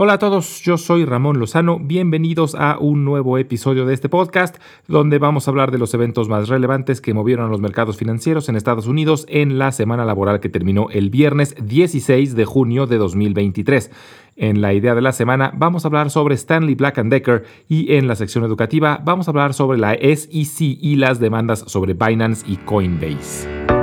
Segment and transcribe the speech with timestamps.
[0.00, 4.56] Hola a todos, yo soy Ramón Lozano, bienvenidos a un nuevo episodio de este podcast
[4.86, 8.48] donde vamos a hablar de los eventos más relevantes que movieron a los mercados financieros
[8.48, 12.96] en Estados Unidos en la semana laboral que terminó el viernes 16 de junio de
[12.96, 13.90] 2023.
[14.36, 18.06] En la idea de la semana vamos a hablar sobre Stanley Black Decker y en
[18.06, 22.56] la sección educativa vamos a hablar sobre la SEC y las demandas sobre Binance y
[22.58, 23.77] Coinbase.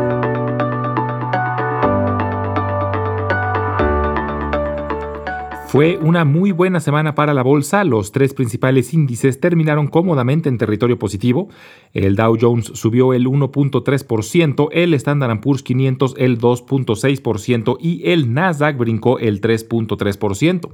[5.75, 7.83] Fue una muy buena semana para la bolsa.
[7.83, 11.49] Los tres principales índices terminaron cómodamente en territorio positivo.
[11.91, 18.77] El Dow Jones subió el 1.3%, el Standard Poor's 500 el 2.6% y el Nasdaq
[18.77, 20.69] brincó el 3.3%.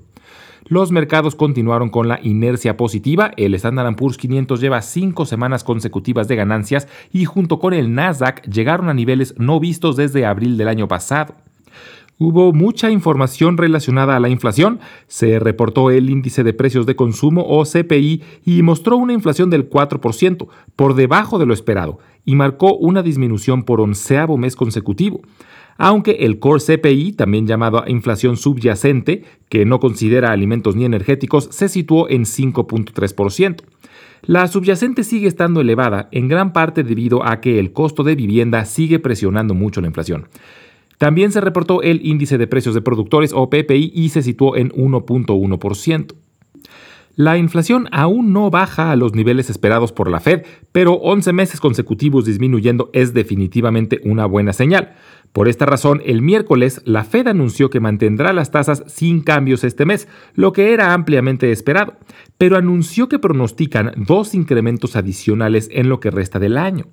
[0.65, 3.31] Los mercados continuaron con la inercia positiva.
[3.37, 8.43] El Standard Poor's 500 lleva cinco semanas consecutivas de ganancias y junto con el Nasdaq
[8.43, 11.33] llegaron a niveles no vistos desde abril del año pasado.
[12.23, 14.79] Hubo mucha información relacionada a la inflación.
[15.07, 19.67] Se reportó el índice de precios de consumo o CPI y mostró una inflación del
[19.67, 25.21] 4%, por debajo de lo esperado, y marcó una disminución por onceavo mes consecutivo.
[25.79, 31.69] Aunque el core CPI, también llamado inflación subyacente, que no considera alimentos ni energéticos, se
[31.69, 33.63] situó en 5.3%.
[34.21, 38.63] La subyacente sigue estando elevada, en gran parte debido a que el costo de vivienda
[38.65, 40.27] sigue presionando mucho la inflación.
[41.01, 44.69] También se reportó el índice de precios de productores o PPI y se situó en
[44.69, 46.13] 1.1%.
[47.15, 51.59] La inflación aún no baja a los niveles esperados por la Fed, pero 11 meses
[51.59, 54.93] consecutivos disminuyendo es definitivamente una buena señal.
[55.31, 59.87] Por esta razón, el miércoles la Fed anunció que mantendrá las tasas sin cambios este
[59.87, 61.95] mes, lo que era ampliamente esperado,
[62.37, 66.85] pero anunció que pronostican dos incrementos adicionales en lo que resta del año.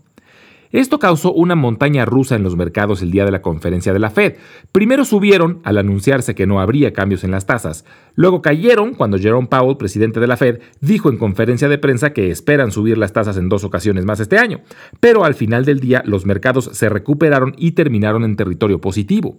[0.70, 4.10] Esto causó una montaña rusa en los mercados el día de la conferencia de la
[4.10, 4.34] Fed.
[4.72, 7.84] Primero subieron al anunciarse que no habría cambios en las tasas.
[8.14, 12.30] Luego cayeron cuando Jerome Powell, presidente de la Fed, dijo en conferencia de prensa que
[12.30, 14.60] esperan subir las tasas en dos ocasiones más este año.
[15.00, 19.38] Pero al final del día los mercados se recuperaron y terminaron en territorio positivo.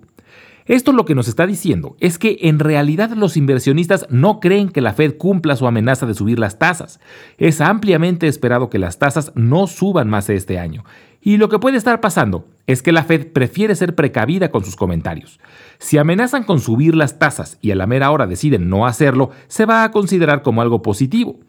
[0.70, 4.82] Esto lo que nos está diciendo es que en realidad los inversionistas no creen que
[4.82, 7.00] la Fed cumpla su amenaza de subir las tasas.
[7.40, 10.86] Es ampliamente esperado que las tasas no suban más este año.
[11.24, 14.76] Y lo que puede estar pasando es que la Fed prefiere ser precavida con sus
[14.76, 15.40] comentarios.
[15.80, 19.66] Si amenazan con subir las tasas y a la mera hora deciden no hacerlo, se
[19.66, 21.40] va a considerar como algo positivo.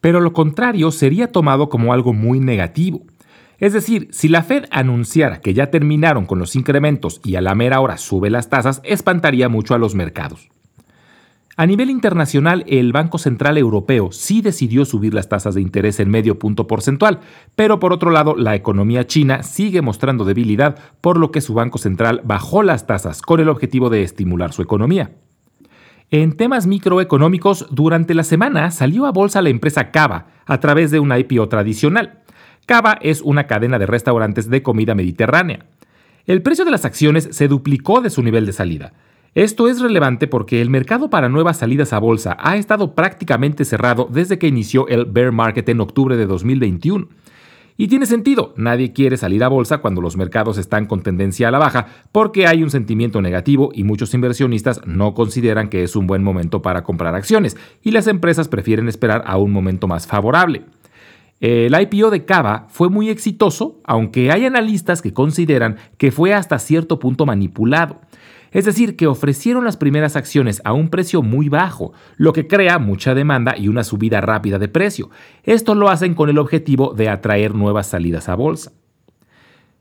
[0.00, 3.02] Pero lo contrario sería tomado como algo muy negativo.
[3.62, 7.54] Es decir, si la Fed anunciara que ya terminaron con los incrementos y a la
[7.54, 10.48] mera hora sube las tasas, espantaría mucho a los mercados.
[11.56, 16.10] A nivel internacional, el Banco Central Europeo sí decidió subir las tasas de interés en
[16.10, 17.20] medio punto porcentual,
[17.54, 21.78] pero por otro lado, la economía china sigue mostrando debilidad, por lo que su Banco
[21.78, 25.12] Central bajó las tasas con el objetivo de estimular su economía.
[26.10, 30.98] En temas microeconómicos, durante la semana salió a bolsa la empresa Cava a través de
[30.98, 32.21] una IPO tradicional.
[32.66, 35.66] Cava es una cadena de restaurantes de comida mediterránea.
[36.26, 38.92] El precio de las acciones se duplicó de su nivel de salida.
[39.34, 44.06] Esto es relevante porque el mercado para nuevas salidas a bolsa ha estado prácticamente cerrado
[44.10, 47.08] desde que inició el bear market en octubre de 2021.
[47.76, 51.50] Y tiene sentido, nadie quiere salir a bolsa cuando los mercados están con tendencia a
[51.50, 56.06] la baja porque hay un sentimiento negativo y muchos inversionistas no consideran que es un
[56.06, 60.62] buen momento para comprar acciones y las empresas prefieren esperar a un momento más favorable.
[61.42, 66.60] El IPO de Cava fue muy exitoso, aunque hay analistas que consideran que fue hasta
[66.60, 68.00] cierto punto manipulado.
[68.52, 72.78] Es decir, que ofrecieron las primeras acciones a un precio muy bajo, lo que crea
[72.78, 75.10] mucha demanda y una subida rápida de precio.
[75.42, 78.70] Esto lo hacen con el objetivo de atraer nuevas salidas a bolsa.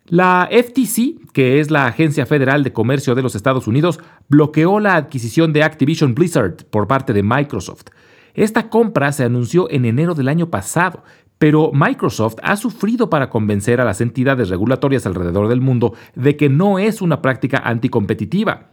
[0.07, 3.99] La FTC, que es la Agencia Federal de Comercio de los Estados Unidos,
[4.29, 7.83] bloqueó la adquisición de Activision Blizzard por parte de Microsoft.
[8.33, 11.03] Esta compra se anunció en enero del año pasado
[11.41, 16.50] pero Microsoft ha sufrido para convencer a las entidades regulatorias alrededor del mundo de que
[16.50, 18.68] no es una práctica anticompetitiva.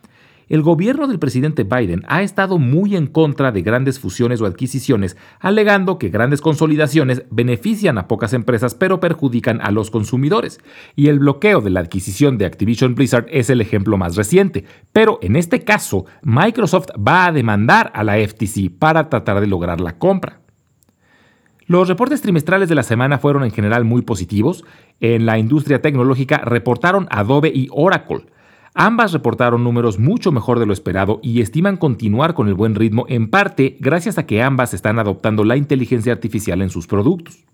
[0.50, 5.16] El gobierno del presidente Biden ha estado muy en contra de grandes fusiones o adquisiciones,
[5.40, 10.60] alegando que grandes consolidaciones benefician a pocas empresas pero perjudican a los consumidores.
[10.94, 14.66] Y el bloqueo de la adquisición de Activision Blizzard es el ejemplo más reciente.
[14.92, 19.80] Pero en este caso, Microsoft va a demandar a la FTC para tratar de lograr
[19.80, 20.42] la compra.
[21.68, 24.64] Los reportes trimestrales de la semana fueron en general muy positivos.
[25.00, 28.24] En la industria tecnológica reportaron Adobe y Oracle.
[28.72, 33.04] Ambas reportaron números mucho mejor de lo esperado y estiman continuar con el buen ritmo
[33.10, 37.44] en parte gracias a que ambas están adoptando la inteligencia artificial en sus productos.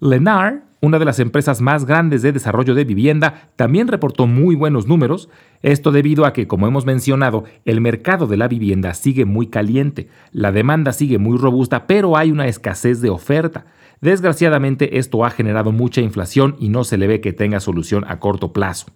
[0.00, 4.86] Lennar, una de las empresas más grandes de desarrollo de vivienda, también reportó muy buenos
[4.86, 5.28] números,
[5.60, 10.08] esto debido a que, como hemos mencionado, el mercado de la vivienda sigue muy caliente,
[10.32, 13.66] la demanda sigue muy robusta, pero hay una escasez de oferta.
[14.00, 18.18] Desgraciadamente esto ha generado mucha inflación y no se le ve que tenga solución a
[18.18, 18.86] corto plazo.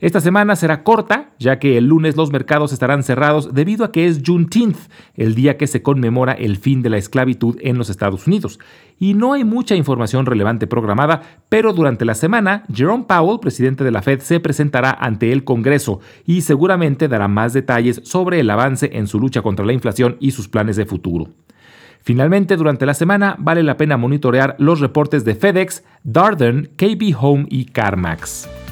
[0.00, 4.06] Esta semana será corta, ya que el lunes los mercados estarán cerrados debido a que
[4.06, 4.78] es Juneteenth,
[5.14, 8.60] el día que se conmemora el fin de la esclavitud en los Estados Unidos.
[9.00, 13.90] Y no hay mucha información relevante programada, pero durante la semana, Jerome Powell, presidente de
[13.90, 18.90] la Fed, se presentará ante el Congreso y seguramente dará más detalles sobre el avance
[18.92, 21.30] en su lucha contra la inflación y sus planes de futuro.
[22.02, 27.46] Finalmente, durante la semana vale la pena monitorear los reportes de FedEx, Darden, KB Home
[27.50, 28.67] y CarMax.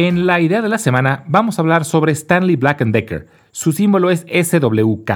[0.00, 3.26] En la idea de la semana vamos a hablar sobre Stanley Black Decker.
[3.50, 5.10] Su símbolo es SWK.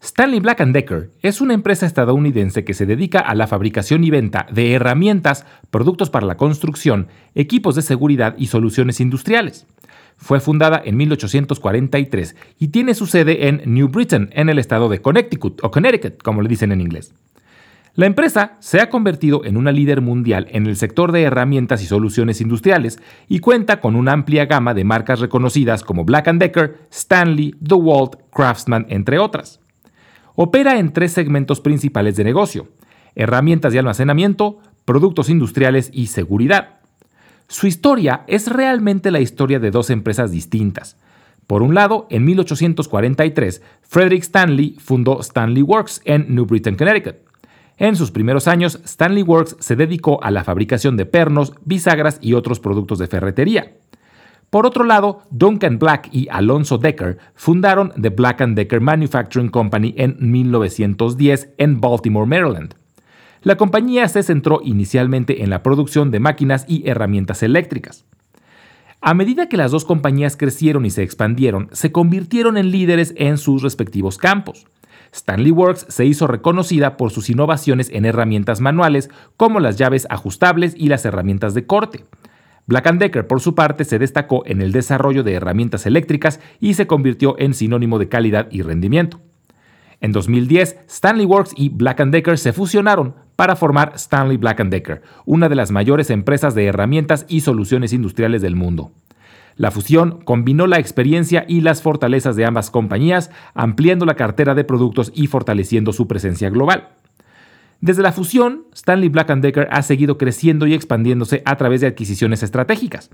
[0.00, 4.46] Stanley Black Decker es una empresa estadounidense que se dedica a la fabricación y venta
[4.52, 9.66] de herramientas, productos para la construcción, equipos de seguridad y soluciones industriales.
[10.16, 15.02] Fue fundada en 1843 y tiene su sede en New Britain, en el estado de
[15.02, 17.12] Connecticut o Connecticut, como le dicen en inglés.
[17.94, 21.86] La empresa se ha convertido en una líder mundial en el sector de herramientas y
[21.86, 27.54] soluciones industriales y cuenta con una amplia gama de marcas reconocidas como Black Decker, Stanley,
[27.58, 29.60] DeWalt, Craftsman, entre otras.
[30.36, 32.68] Opera en tres segmentos principales de negocio,
[33.16, 36.80] herramientas de almacenamiento, productos industriales y seguridad.
[37.48, 40.96] Su historia es realmente la historia de dos empresas distintas.
[41.48, 47.29] Por un lado, en 1843, Frederick Stanley fundó Stanley Works en New Britain, Connecticut.
[47.80, 52.34] En sus primeros años, Stanley Works se dedicó a la fabricación de pernos, bisagras y
[52.34, 53.72] otros productos de ferretería.
[54.50, 60.16] Por otro lado, Duncan Black y Alonso Decker fundaron The Black Decker Manufacturing Company en
[60.18, 62.74] 1910 en Baltimore, Maryland.
[63.40, 68.04] La compañía se centró inicialmente en la producción de máquinas y herramientas eléctricas.
[69.00, 73.38] A medida que las dos compañías crecieron y se expandieron, se convirtieron en líderes en
[73.38, 74.66] sus respectivos campos.
[75.12, 80.74] Stanley Works se hizo reconocida por sus innovaciones en herramientas manuales como las llaves ajustables
[80.76, 82.04] y las herramientas de corte.
[82.66, 86.86] Black Decker, por su parte, se destacó en el desarrollo de herramientas eléctricas y se
[86.86, 89.20] convirtió en sinónimo de calidad y rendimiento.
[90.00, 95.48] En 2010, Stanley Works y Black Decker se fusionaron para formar Stanley Black Decker, una
[95.48, 98.92] de las mayores empresas de herramientas y soluciones industriales del mundo.
[99.56, 104.64] La fusión combinó la experiencia y las fortalezas de ambas compañías, ampliando la cartera de
[104.64, 106.88] productos y fortaleciendo su presencia global.
[107.80, 112.42] Desde la fusión, Stanley Black Decker ha seguido creciendo y expandiéndose a través de adquisiciones
[112.42, 113.10] estratégicas.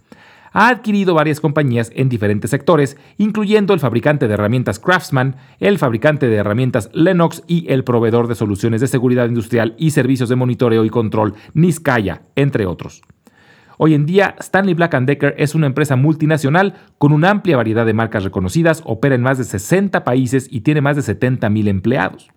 [0.52, 6.28] Ha adquirido varias compañías en diferentes sectores, incluyendo el fabricante de herramientas Craftsman, el fabricante
[6.28, 10.84] de herramientas Lennox y el proveedor de soluciones de seguridad industrial y servicios de monitoreo
[10.84, 13.02] y control Niskaya, entre otros.
[13.78, 17.92] Hoy en día, Stanley Black Decker es una empresa multinacional con una amplia variedad de
[17.92, 22.30] marcas reconocidas, opera en más de 60 países y tiene más de 70.000 empleados.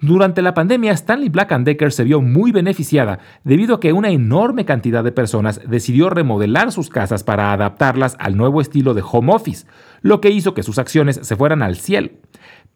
[0.00, 4.64] Durante la pandemia, Stanley Black Decker se vio muy beneficiada debido a que una enorme
[4.64, 9.66] cantidad de personas decidió remodelar sus casas para adaptarlas al nuevo estilo de home office,
[10.02, 12.10] lo que hizo que sus acciones se fueran al cielo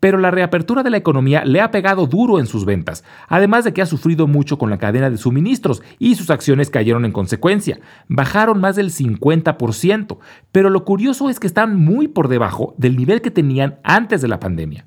[0.00, 3.72] pero la reapertura de la economía le ha pegado duro en sus ventas, además de
[3.72, 7.80] que ha sufrido mucho con la cadena de suministros y sus acciones cayeron en consecuencia,
[8.08, 10.18] bajaron más del 50%,
[10.52, 14.28] pero lo curioso es que están muy por debajo del nivel que tenían antes de
[14.28, 14.86] la pandemia.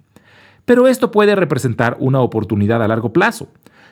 [0.65, 3.47] Pero esto puede representar una oportunidad a largo plazo.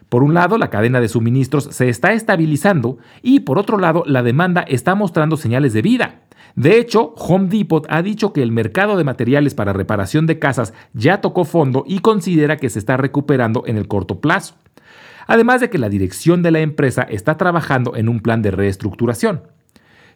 [0.09, 4.23] Por un lado, la cadena de suministros se está estabilizando y por otro lado, la
[4.23, 6.21] demanda está mostrando señales de vida.
[6.55, 10.73] De hecho, Home Depot ha dicho que el mercado de materiales para reparación de casas
[10.93, 14.55] ya tocó fondo y considera que se está recuperando en el corto plazo.
[15.27, 19.43] Además de que la dirección de la empresa está trabajando en un plan de reestructuración.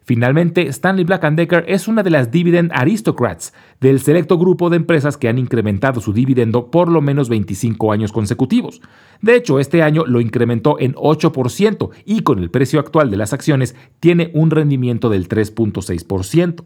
[0.05, 5.17] Finalmente, Stanley Black Decker es una de las dividend aristocrats del selecto grupo de empresas
[5.17, 8.81] que han incrementado su dividendo por lo menos 25 años consecutivos.
[9.22, 13.33] De hecho, este año lo incrementó en 8% y con el precio actual de las
[13.33, 16.65] acciones tiene un rendimiento del 3.6%.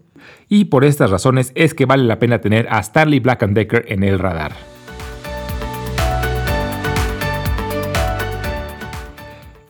[0.49, 4.03] Y por estas razones es que vale la pena tener a Stanley Black Decker en
[4.03, 4.53] el radar.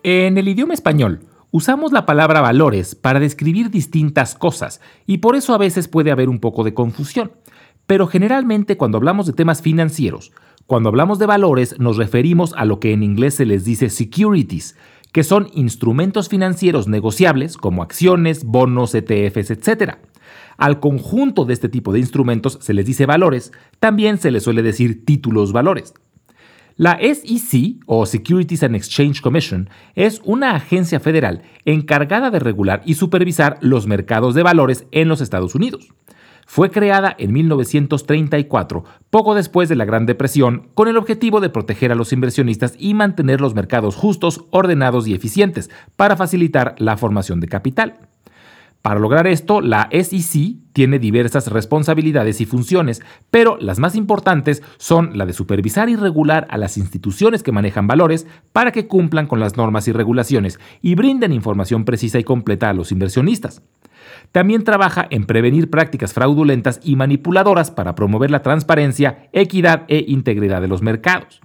[0.04, 5.54] En el idioma español, Usamos la palabra valores para describir distintas cosas y por eso
[5.54, 7.32] a veces puede haber un poco de confusión.
[7.86, 10.34] Pero generalmente cuando hablamos de temas financieros,
[10.66, 14.76] cuando hablamos de valores nos referimos a lo que en inglés se les dice securities,
[15.14, 19.94] que son instrumentos financieros negociables como acciones, bonos, ETFs, etc.
[20.58, 24.64] Al conjunto de este tipo de instrumentos se les dice valores, también se les suele
[24.64, 25.94] decir títulos valores.
[26.80, 32.94] La SEC, o Securities and Exchange Commission, es una agencia federal encargada de regular y
[32.94, 35.92] supervisar los mercados de valores en los Estados Unidos.
[36.46, 41.92] Fue creada en 1934, poco después de la Gran Depresión, con el objetivo de proteger
[41.92, 47.40] a los inversionistas y mantener los mercados justos, ordenados y eficientes, para facilitar la formación
[47.40, 48.08] de capital.
[48.84, 55.18] Para lograr esto, la SEC tiene diversas responsabilidades y funciones, pero las más importantes son
[55.18, 59.40] la de supervisar y regular a las instituciones que manejan valores para que cumplan con
[59.40, 63.64] las normas y regulaciones y brinden información precisa y completa a los inversionistas.
[64.32, 70.62] También trabaja en prevenir prácticas fraudulentas y manipuladoras para promover la transparencia, equidad e integridad
[70.62, 71.42] de los mercados.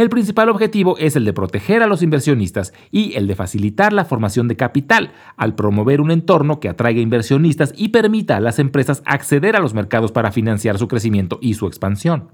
[0.00, 4.06] El principal objetivo es el de proteger a los inversionistas y el de facilitar la
[4.06, 9.02] formación de capital, al promover un entorno que atraiga inversionistas y permita a las empresas
[9.04, 12.30] acceder a los mercados para financiar su crecimiento y su expansión.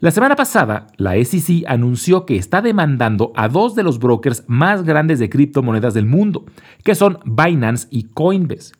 [0.00, 4.82] La semana pasada, la SEC anunció que está demandando a dos de los brokers más
[4.82, 6.46] grandes de criptomonedas del mundo,
[6.82, 8.72] que son Binance y Coinbase.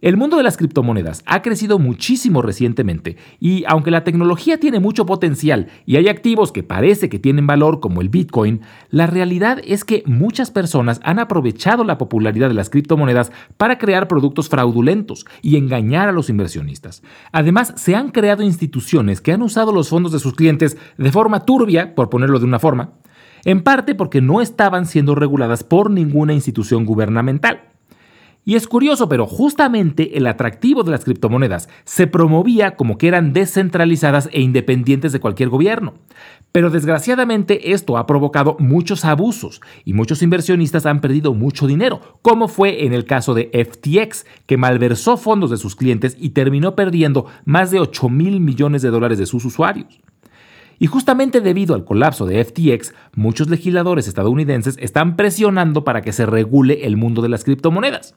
[0.00, 5.06] El mundo de las criptomonedas ha crecido muchísimo recientemente y aunque la tecnología tiene mucho
[5.06, 9.84] potencial y hay activos que parece que tienen valor como el Bitcoin, la realidad es
[9.84, 15.56] que muchas personas han aprovechado la popularidad de las criptomonedas para crear productos fraudulentos y
[15.56, 17.02] engañar a los inversionistas.
[17.32, 21.44] Además, se han creado instituciones que han usado los fondos de sus clientes de forma
[21.44, 22.92] turbia, por ponerlo de una forma,
[23.44, 27.67] en parte porque no estaban siendo reguladas por ninguna institución gubernamental.
[28.48, 33.34] Y es curioso, pero justamente el atractivo de las criptomonedas se promovía como que eran
[33.34, 35.96] descentralizadas e independientes de cualquier gobierno.
[36.50, 42.48] Pero desgraciadamente esto ha provocado muchos abusos y muchos inversionistas han perdido mucho dinero, como
[42.48, 47.26] fue en el caso de FTX, que malversó fondos de sus clientes y terminó perdiendo
[47.44, 50.00] más de 8 mil millones de dólares de sus usuarios.
[50.78, 56.24] Y justamente debido al colapso de FTX, muchos legisladores estadounidenses están presionando para que se
[56.24, 58.14] regule el mundo de las criptomonedas.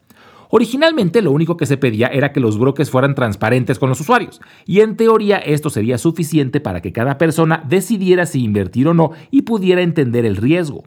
[0.52, 4.42] Originalmente lo único que se pedía era que los brokers fueran transparentes con los usuarios,
[4.66, 9.12] y en teoría esto sería suficiente para que cada persona decidiera si invertir o no
[9.32, 10.84] y pudiera entender el riesgo.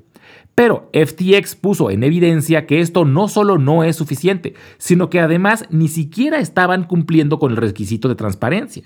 [0.55, 5.65] Pero FTX puso en evidencia que esto no solo no es suficiente, sino que además
[5.71, 8.85] ni siquiera estaban cumpliendo con el requisito de transparencia.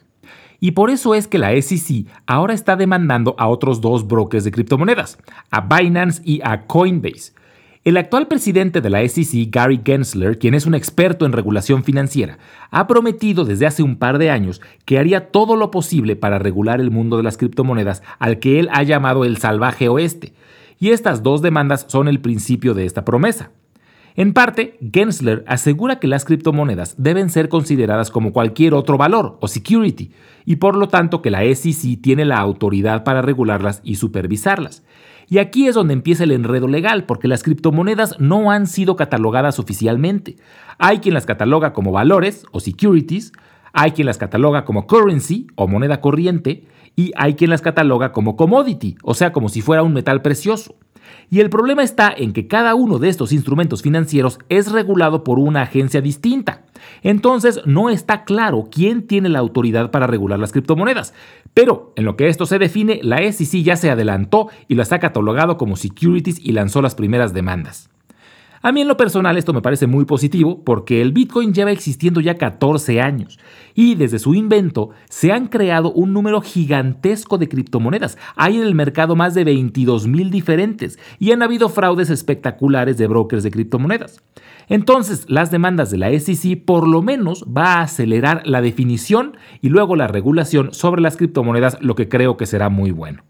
[0.60, 4.50] Y por eso es que la SEC ahora está demandando a otros dos brokers de
[4.50, 5.18] criptomonedas,
[5.50, 7.32] a Binance y a Coinbase,
[7.88, 12.36] el actual presidente de la SEC, Gary Gensler, quien es un experto en regulación financiera,
[12.70, 16.82] ha prometido desde hace un par de años que haría todo lo posible para regular
[16.82, 20.34] el mundo de las criptomonedas al que él ha llamado el salvaje oeste.
[20.78, 23.52] Y estas dos demandas son el principio de esta promesa.
[24.16, 29.48] En parte, Gensler asegura que las criptomonedas deben ser consideradas como cualquier otro valor o
[29.48, 30.10] security,
[30.44, 34.82] y por lo tanto que la SEC tiene la autoridad para regularlas y supervisarlas.
[35.28, 39.58] Y aquí es donde empieza el enredo legal, porque las criptomonedas no han sido catalogadas
[39.58, 40.36] oficialmente.
[40.78, 43.32] Hay quien las cataloga como valores o securities,
[43.72, 46.64] hay quien las cataloga como currency o moneda corriente,
[46.96, 50.74] y hay quien las cataloga como commodity, o sea, como si fuera un metal precioso.
[51.30, 55.38] Y el problema está en que cada uno de estos instrumentos financieros es regulado por
[55.38, 56.62] una agencia distinta.
[57.02, 61.14] Entonces no está claro quién tiene la autoridad para regular las criptomonedas.
[61.54, 64.98] Pero en lo que esto se define, la SEC ya se adelantó y las ha
[64.98, 67.90] catalogado como securities y lanzó las primeras demandas.
[68.60, 72.20] A mí en lo personal esto me parece muy positivo porque el Bitcoin lleva existiendo
[72.20, 73.38] ya 14 años
[73.74, 78.18] y desde su invento se han creado un número gigantesco de criptomonedas.
[78.34, 83.06] Hay en el mercado más de 22 mil diferentes y han habido fraudes espectaculares de
[83.06, 84.22] brokers de criptomonedas.
[84.68, 89.68] Entonces, las demandas de la SEC por lo menos va a acelerar la definición y
[89.68, 93.22] luego la regulación sobre las criptomonedas, lo que creo que será muy bueno.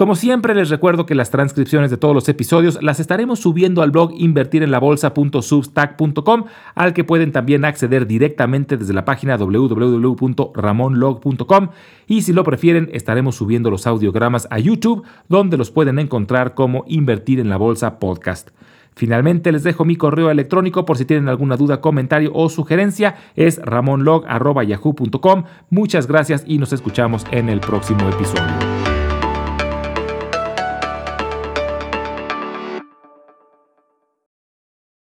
[0.00, 3.90] Como siempre les recuerdo que las transcripciones de todos los episodios las estaremos subiendo al
[3.90, 11.68] blog invertirenlabolsa.substack.com al que pueden también acceder directamente desde la página www.ramonlog.com
[12.06, 16.84] y si lo prefieren estaremos subiendo los audiogramas a YouTube donde los pueden encontrar como
[16.86, 18.52] Invertir en la Bolsa Podcast.
[18.94, 23.16] Finalmente les dejo mi correo electrónico por si tienen alguna duda, comentario o sugerencia.
[23.36, 25.44] Es ramonlog.yahoo.com.
[25.68, 28.89] Muchas gracias y nos escuchamos en el próximo episodio.